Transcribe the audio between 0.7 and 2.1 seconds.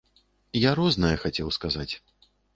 рознае хацеў сказаць.